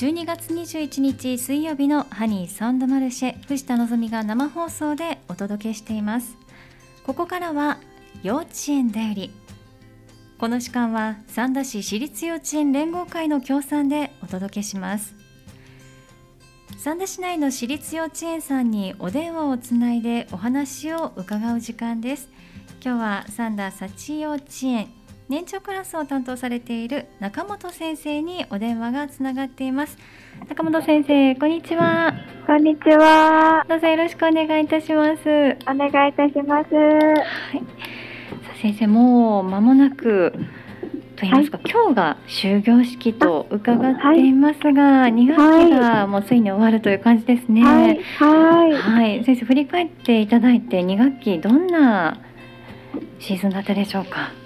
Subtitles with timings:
[0.00, 6.38] 12月21日水曜日のハニーサンドマルシェ藤田望が生放送でお届けしています。
[7.04, 7.76] ここからは
[8.22, 9.30] 幼稚園だより
[10.38, 15.14] この時間は三田市私立幼稚園連合会の協賛でお届けします。
[16.78, 22.30] 三田市内の私立幼稚園さんにお電話をつないでお話を伺う時間です。
[22.82, 24.88] 今日は三田幸幼稚園
[25.30, 29.96] 年長クラスを担当されている中本先生にお電話がつながっています。
[30.48, 32.12] 中本先生こんにちは。
[32.48, 33.64] こんにちは。
[33.68, 35.20] どうぞよろしくお願いいたします。
[35.20, 36.74] お願いいたします。
[36.74, 36.88] は
[37.52, 37.58] い。
[38.42, 40.32] さあ先生もう間もなく
[41.14, 47.62] と言いますか、はい、今日が終業式と伺っていますが、はい、2学期がもうついに終わるという感じですね。
[47.62, 52.18] はい、はい、はい、先生振り返っていただいて2学期どんな
[53.20, 54.39] シーズンだったでしょうか？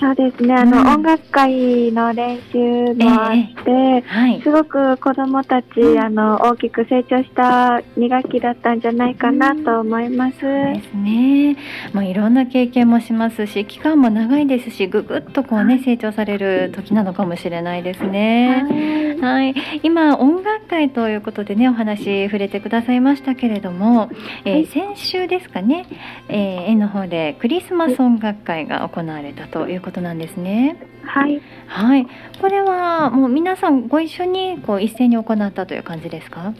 [0.00, 10.46] そうですね、あの、うん、音楽会の練習もあって、えーはい、すごく子どもたち、うん、あの大きく成長した2学期だったんじゃないかなと思います。
[10.46, 11.58] うん、ですね。
[11.92, 19.16] まあいろんな経験もしますし、期間も長いですし、ぐぐっとこうね成長される時なのかもしれないですね。
[19.20, 24.08] はい、はい、今音楽会ということでねお話触れてくださいましたけれども、
[24.46, 25.86] えー、先週ですかね、
[26.28, 30.76] えー、園の方でクリスマス音楽会が行われたということことなんですね。
[31.04, 31.40] はい。
[31.66, 32.06] はい。
[32.40, 36.54] これはもう皆さんご一緒にこう一斉に行ったという感じですか？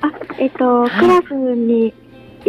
[0.00, 1.94] あ、えっと、はい、クラスに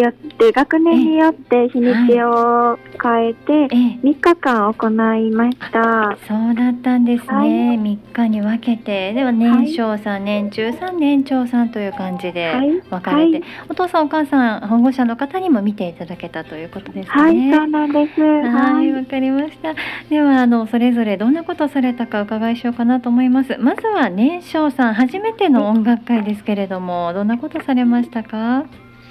[0.01, 9.13] よって学年によって日にちを変えて3日間行いました、そうだったんですね、はい、3日に分けて。
[9.13, 12.53] では年少さん、はい、年中さん年長さんという感じで
[12.89, 17.09] 分かれて、はい、お父さんお母さん保護者の方にも見ていただけたということですね。
[17.09, 18.21] はいそうなんです。
[18.21, 19.73] はいわかりました。
[20.09, 23.57] ではあのそれぞれどんなことされたかお伺いしようかなと思います。
[23.57, 28.65] まずは年少さん初めての音楽会ですけれどもどんなことされましたか？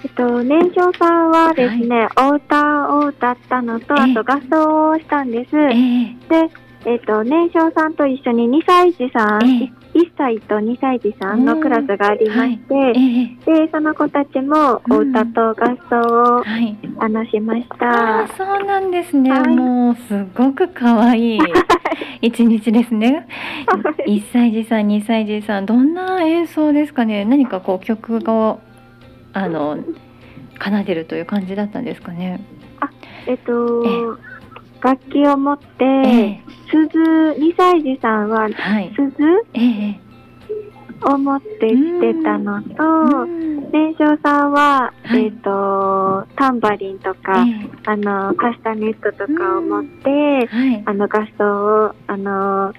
[0.05, 5.57] えっと、年少さんはですね、はい、お歌を歌ったのと、あと合奏をしたんです。
[5.57, 6.55] えー、で、
[6.85, 12.93] えっと、年少さんと一緒に2歳児さん、えー、1歳と2歳児さんのクラスがありまして、はい。
[12.93, 15.55] えー、で、その子たちもお歌と合
[15.89, 16.45] 奏を、
[16.99, 18.29] 話しました。
[18.37, 19.31] そうなんですね。
[19.31, 21.41] はい、もう、すごく可愛い
[22.21, 23.27] 一日ですね。
[24.07, 27.25] 1歳児さん、2歳児さん、どんな演奏ですかね。
[27.25, 28.59] 何かこう曲が
[29.35, 29.79] あの
[30.63, 32.41] 奏でるという感じだったんですかね。
[32.81, 32.91] あ、
[33.27, 34.17] えっと、
[34.81, 36.41] 楽器を持って、え
[36.71, 38.95] 鈴二歳児さんは、はい、
[41.03, 43.27] を持ってきてたのと、
[43.73, 47.45] 年少さんは、はい、えっ、と、タンバリンとか、
[47.87, 50.49] あの、カスタネットとかを持って、
[50.87, 52.73] あの、合奏を、あの、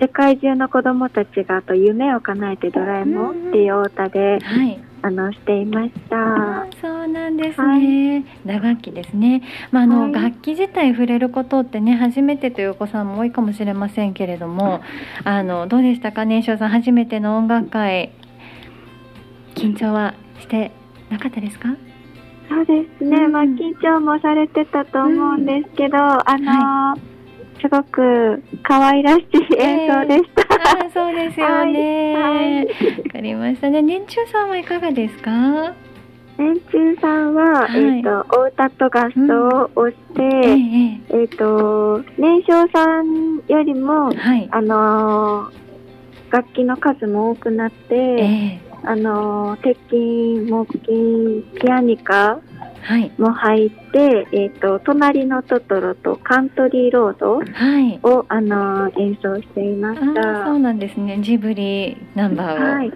[0.00, 6.66] 世界中の子供たちがと夢を叶えてドラえもんっていう歌で、はい、あのしていました。
[6.80, 8.24] そうなんですね。
[8.46, 9.42] はい、打楽器ですね。
[9.70, 14.80] まああの、はい、楽器自体触れることってね初めてというお子さんも多いかもしれませんけれども、
[15.24, 18.12] あのどうでしたか年少さん初めての音楽会
[19.54, 20.72] 緊張はして
[21.10, 21.68] なかったですか？
[22.48, 23.16] そうですね。
[23.16, 27.00] うん、まあ緊張もされてたと思うんですけど、うん、あのはい
[27.60, 29.26] すごく可愛らしい
[29.58, 30.42] 演奏でした。
[30.42, 32.14] えー、あそうですよね。
[32.14, 33.82] わ、はい、かりましたね。
[33.82, 35.74] 年中さんはいかがですか？
[36.38, 45.50] 年中さんは、はい、えっ、ー、とお歌と合奏をして、うん、えっ、ー、と年少さんよりも、はい、あの
[46.30, 52.38] 楽器の数も多くなって、えー、あの鉄筋木琴ピアニカ
[53.18, 57.44] も入って、はい、えっ、ー、と、隣のトトロとカントリーロードを、は
[57.80, 60.46] い、あの演奏していました。
[60.46, 61.18] そうなんですね。
[61.20, 62.74] ジブリナンバーを。
[62.76, 62.92] はい。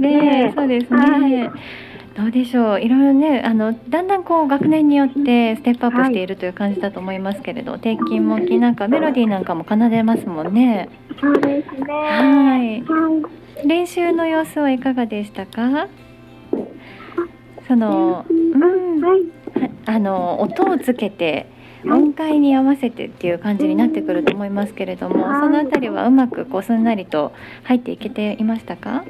[0.00, 0.98] ね そうですね。
[0.98, 1.50] はい
[2.16, 10.88] どうでしょういろいろねあのだんだんこう学年によってステップアップしているという感じだと思いますけれど、はい、鉄筋木琴なんかメロディーなんかも奏でますもんね。
[11.20, 11.86] そうですね。
[11.88, 12.58] は
[13.64, 13.66] い。
[13.66, 15.88] 練習の様子はいかがでしたか？
[17.68, 19.30] その、うん、
[19.86, 21.46] あの音をつけて
[21.84, 27.32] 音階に合わせてっていう感じになってくると思いますけれども、そのあたりはうまくこうすんなりと
[27.64, 29.04] 入っていけていましたか？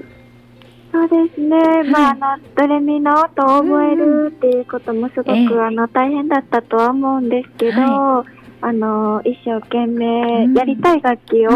[0.93, 8.29] そうですね、はい、まあ、あのドレミの音を覚えるっていうこともすごく、えー、あの大変だったとは思うんですけど、はい、
[8.61, 11.51] あの一生懸命やりたい楽器を、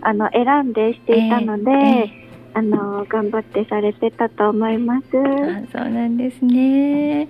[0.00, 2.27] あの選んでしていたので、えー
[2.58, 5.04] あの頑張ってされてたと思います。
[5.16, 7.28] あそうなんですね。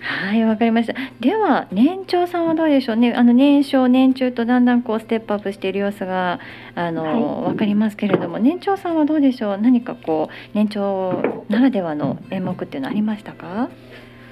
[0.00, 0.94] はいわかりました。
[1.18, 3.14] では年長さんはどうでしょうね。
[3.14, 6.40] あの年少年中とだんだんこうステップアップしている様子が
[6.74, 9.58] あの、はい、かりますけれども、年長さんはどうでしょう。
[9.58, 13.70] 何かこう年長ならではの演目っていうのありましたか？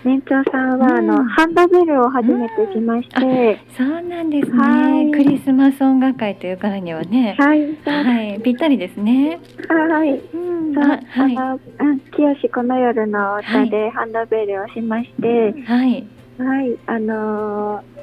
[0.05, 7.37] 年長さんは、うん、あのハンドベルを初めてしまして、うん、そうなんですね、はい、クリスマス音楽会というからにはね。
[7.39, 9.41] はい、はい、ぴったりですね。
[9.69, 16.07] はい、うん、あはい、あの、うん、清この夜の歌でハンドベルをしまして、はい、
[16.39, 17.95] はい、あのー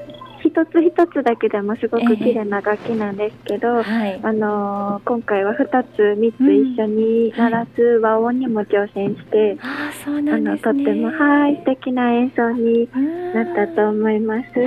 [0.44, 12.90] 一つ一つだけでもすごく綺麗な楽器なんですけど、えーはい、あのー、今回は二つ三つ一緒に鳴らす和音にも挑戦して、うんあそうなん、ね、とってもはい素敵な演奏に
[13.34, 14.60] なったと思います。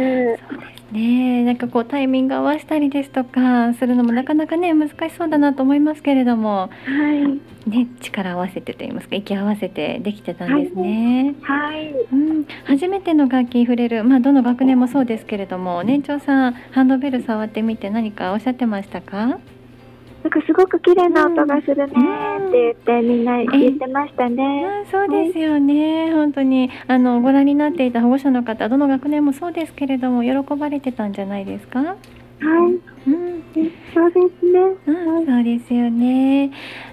[0.93, 1.45] ね。
[1.45, 6.69] なんかこうタイミング合わせたりですとかするのもなかなかね難しそうだなと思いますけれども、は
[7.67, 7.71] い。
[7.71, 9.17] ね、力合わせてと言いますか。
[9.17, 11.35] 息合わせてできてたんですね。
[11.41, 15.83] はい、うん、初めての楽器触れる、まあ、どの学年もそうですけれども。
[15.83, 19.39] 年長さんハンドベル触ってみて何かおっしゃってましたか？
[20.25, 24.65] なんかすごく綺麗な音がするねって言って、みんな言ってましたね。
[24.87, 26.71] あそうですよね、はい、本当に。
[26.89, 31.81] あのご覧になっていた保護者の方どの学年もそうですけれども喜ばれてたんじゃないですか？
[31.81, 33.43] はい、うん、
[33.93, 36.51] そうですね、うん、そうですよね。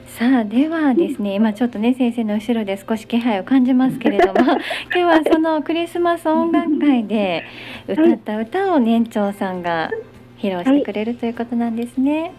[0.08, 4.60] さあではですね今ちょっとね先生の後ろで少し気配を感じますけれども 今
[4.92, 7.46] 日はそのクリスマス音楽会で
[7.88, 9.90] 歌った歌を年長さんが
[10.38, 12.20] 披露してくれるということなんですね。
[12.20, 12.32] はい。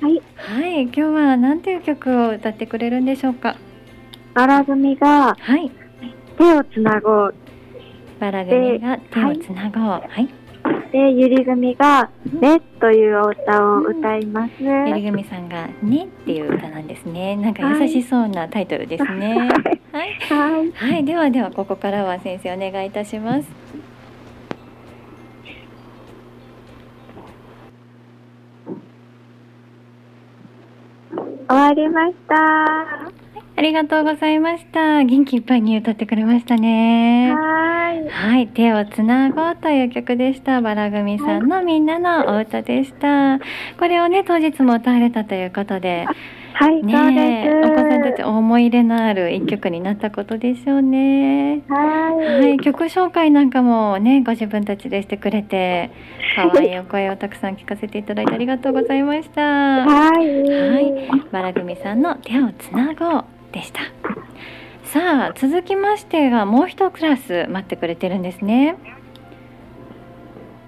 [0.00, 0.08] は
[0.66, 3.56] い、今日は何という曲を歌ってくれるんでしょうか？
[4.34, 5.70] バラ組が、はい。
[6.36, 7.34] 手をつなごう。
[8.20, 9.82] バラ組が手をつなごう。
[9.82, 10.28] はい。
[10.92, 12.10] で、ゆり組が、
[12.40, 14.52] ねというお歌を歌います。
[14.60, 17.36] ゆり組さんが、ねっていう歌なんですね。
[17.36, 19.36] なんか優しそうなタイトルですね。
[19.92, 20.12] はい。
[20.28, 20.72] はい。
[20.72, 23.48] はい、ではでは、ここからは先生お願いいたします。
[31.46, 32.34] 終わりました。
[33.56, 35.02] ありがとうございました。
[35.04, 37.32] 元気いっぱいに歌ってくれましたね。
[37.32, 38.08] はい。
[38.08, 40.60] はい、手をつなごうという曲でした。
[40.60, 43.38] バラ組さんのみんなのお歌でした。
[43.78, 46.06] これをね、当日も歌われたということで。
[46.56, 51.62] はい、ね、お子さんたち思い入れのある一曲になったことでしょうね。
[51.68, 55.90] はい、曲紹介なんかもね、ご自分たちでしてくれて、
[56.36, 59.42] 可愛いお声をたくさん聞かせていただいてありがとうございました。
[59.42, 63.80] はい、はい、バラ組さんの手をつなごうでした。
[64.84, 68.76] さあ、続きましてがもう一クラス待ってくれてるんですね。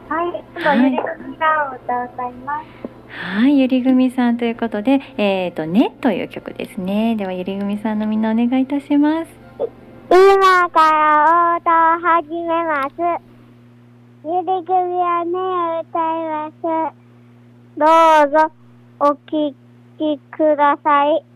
[0.09, 2.86] はい、今度ゆり組が歌を歌います。
[3.17, 7.17] はい、ゆりぐみさんということで、えっ、ー、と、ねという曲ですね。
[7.17, 9.31] では、ゆりぐみさんのみんなお願いいたします。
[10.11, 13.37] 今から応答を始めます。
[14.23, 17.07] ゆりぐみはねを歌います。
[17.79, 17.85] ど
[18.29, 18.53] うぞ、
[19.01, 19.55] お聴
[19.99, 21.36] きください。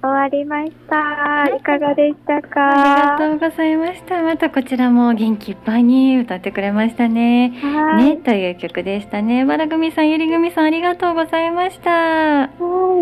[0.00, 1.46] 終わりました。
[1.56, 3.14] いかがでしたか？
[3.14, 4.22] ありがとうございました。
[4.22, 7.48] またこちらも元気いっぱいに歌ってくれましたね。
[7.96, 9.44] ねという曲でしたね。
[9.44, 11.90] バラ組さん、ゆり組さん、ありがとうございました。
[11.90, 12.48] は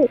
[0.04, 0.08] い。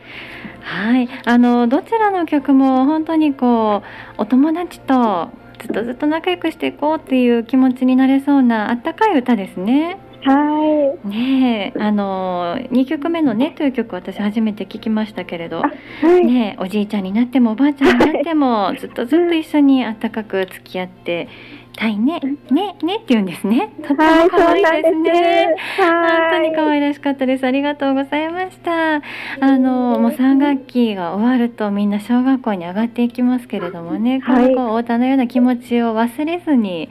[0.66, 3.82] はい、あのどちらの曲も本当にこ
[4.18, 5.30] うお友達と
[5.60, 9.98] ずっとずっと仲良くしていこうっていう気持ちになれそうなあったかい歌ですね。
[10.22, 11.08] はい。
[11.08, 15.70] ねあの2曲目のねという曲私初めて聞きましたけれど、は
[16.02, 21.28] い、ねおじいちゃんになってもおばあちゃんになってもずっとずっと一緒にあったかく付き合って
[21.76, 23.70] たいね、ね、ねって言うんですね。
[23.78, 23.98] とっても
[24.30, 25.56] 可愛いですね。
[25.78, 27.46] 本当に可愛らしかったです。
[27.46, 28.96] ありがとうございました。
[28.96, 29.00] あ
[29.40, 36.88] の、もう3学期が終わるとみんな小学校に上がっていきますけれどもね、この子、太田のような気持ちを忘れずに、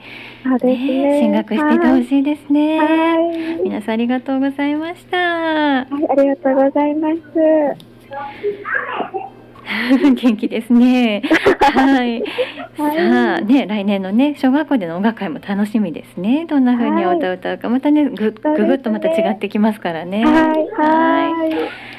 [0.62, 3.58] ね、進学していてほしいですね。
[3.62, 5.16] 皆さんありがとうございました。
[5.18, 7.16] はい、ありがとうございます。
[10.14, 11.22] 元気ですね。
[11.60, 12.22] はい。
[12.76, 16.46] さあね来年のね小学校での音楽会も楽しみですね。
[16.46, 20.24] どんな風にお歌を歌うか、またねぐぐぐっとまた違ってきますからね。
[20.24, 21.96] はい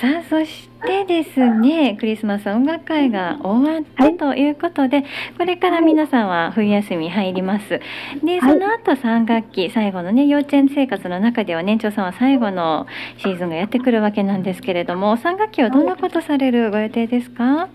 [0.00, 5.06] さあそしてですねクリスマス音楽会が終わったということで、はい、
[5.38, 7.80] これから皆さんは冬休み入ります。
[8.22, 12.86] でその後3学期最後のね幼稚園生活の中では年長さんは最後の
[13.16, 17.70] シーズンがやってくるわけなんですけれども3学期はどんなことされるご予定ですか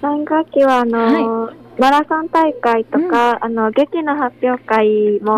[0.00, 5.36] ？3学期はあの、はい、マラソン大会とか、うん、あの劇の発表会も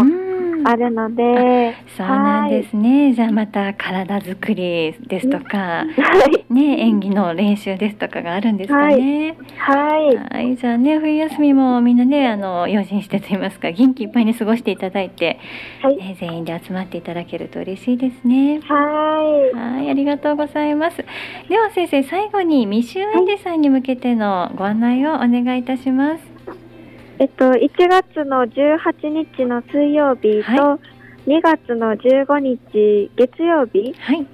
[0.65, 3.15] あるので、そうなんですね。
[3.15, 5.85] じゃあまた体作りですとか、
[6.49, 9.37] ね演技の練習ですとかがあるんですかね。
[9.59, 10.17] はい。
[10.17, 15.39] はい、じゃあね冬休みもみんなねあの用心してと言いますか元気いっぱいに過ごしていただいて、
[15.83, 18.61] はい、ね、全員で集まっていただけると嬉しいですね。
[18.61, 19.57] はい。
[19.57, 21.05] はい、ありがとうございます。
[21.49, 26.30] では先生最後に未就園児さんに向けてのご案内をお願いいたします。
[27.21, 30.81] えっと、1月の18日の水曜日と、
[31.27, 34.27] 2月の15日月曜日、はい、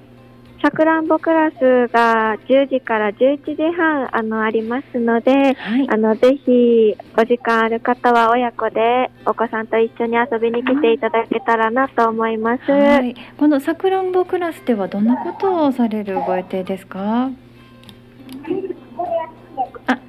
[0.61, 12.71] さくらんぼクラスが10時から11時半あのありますので、はい、あのぜひお時間ある方は親子でお子さんと一緒に遊びに来ていただけたらなと思います。
[12.71, 17.31] はい、このさくらんぼクラスではどんなことをされるご予定ですか？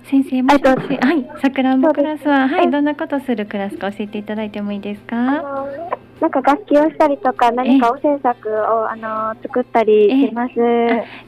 [0.09, 5.17] あ、先生もしもし、はい、さくらんぼクラスは、はい、どんなことするクラスか教えていただいてもいいですか？
[6.21, 10.55] なんか楽器をしたりとか、何かお制作をあの作ったりします。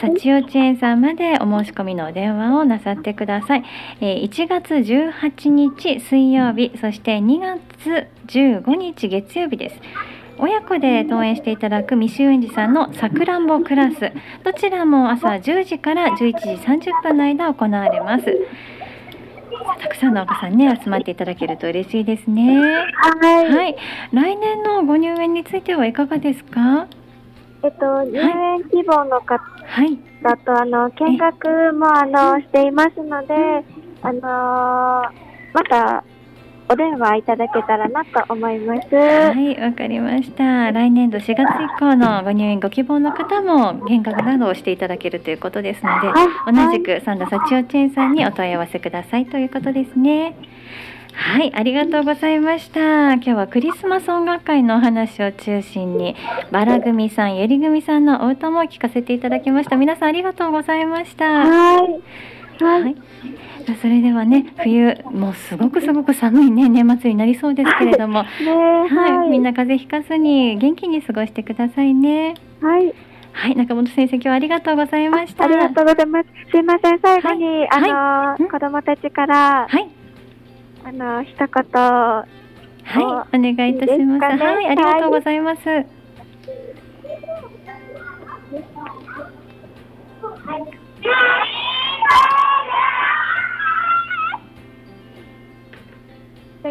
[0.00, 3.64] 幸幼稚園さんまでお申し込みのお電話をなさってください。
[4.00, 9.80] 1月18日水曜日、そして2月15日月曜日です。
[10.38, 14.12] 親子で登園していただく未就園児さんのさくらんぼクラス、
[14.44, 16.48] どちらも朝10時から11時
[16.90, 18.24] 30分の間行われます。
[19.80, 22.56] たくさんのお子さんね集まっていただけると嬉しいですね。
[22.56, 23.52] はい。
[23.52, 23.76] はい。
[24.12, 26.86] 来年のご入園についてはいかがですか？
[27.62, 29.36] えっと入園希望の方
[30.22, 33.34] だと、はい、あの見学もあのしていますので、
[34.02, 36.04] あのまた
[36.70, 38.94] お電話いただけたらなと思います。
[38.94, 40.70] はい、わかりました。
[40.70, 50.36] 来年度4月以降のご入院ご希望の方も見学などをしていただけるということですので、はい、同じく三田幸代チェーンさんにお問い合わせくださいということですね。
[51.12, 53.14] はい、ありがとうございました。
[53.14, 56.14] 今日はクリスマス音楽会のお話を中心に、
[56.52, 59.76] バラ組さん、ゆり組さんのお歌も聞かせていただきました。
[59.76, 61.24] 皆さんありがとうございました。
[61.24, 62.64] はい。
[62.64, 62.96] はい、
[63.72, 72.34] はいそれではね冬もうすごくすごく寒いね年末になりそうですけれども、 ね、はい、はい、みんな風邪ひかずに元気に過ごしてくださいね。
[72.62, 72.94] はい
[73.32, 75.44] はい、中本先生、今日はありがとうございました。
[75.44, 76.28] ありがとうございます。
[76.50, 77.88] すいません、最後に、はい、あの、
[78.30, 79.88] はい、子供たちから、はい、
[80.84, 81.46] あの、一言。
[82.90, 83.94] はい、お願いいたします。
[83.94, 85.68] いいすね、はい、ありがとうございます。
[85.68, 85.86] はい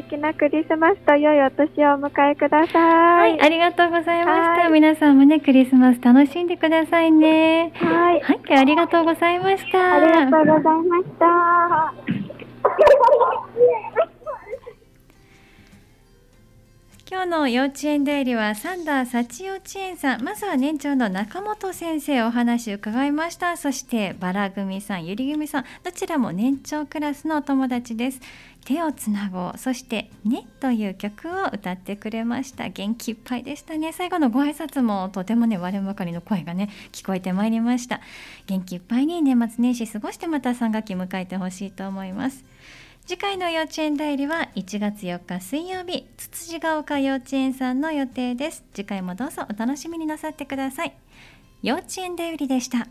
[0.03, 3.31] 敵なクリスマスと良いお年をお迎えください。
[3.31, 4.69] はい、ありがとうございました。
[4.69, 7.71] 皆さんもね、クリスマス楽しんでくださいね。
[7.73, 8.21] はい。
[8.21, 9.95] はい、ありがとうございました。
[9.95, 12.06] ありがとうございました。
[17.17, 23.57] 今日の幼稚園代理はサンダー幸幼稚園さんまずは年長の中本先生お話伺いました。
[23.57, 28.21] そしてバラ組さんゆり組さんどちらも年長クラスのお友達です。
[28.65, 29.57] 手をつなごう。
[29.57, 32.69] そしてねという曲を歌ってくれました。
[32.69, 33.93] 元気いっぱいでしたね。
[33.93, 37.99] 最後のご挨拶もとてもね我ばかりの声がね聞こえてまいりました。
[38.45, 42.45] 元気いっぱいに年末年始過ごしてまた3学期迎えてほしいと思います。
[43.07, 48.65] 次回の幼稚園代理は1月4日水曜日つつじが丘幼稚園さんの予定です。
[48.73, 50.93] 次回もどうぞお楽しみになさってください。
[51.63, 52.85] 幼稚園代理でした。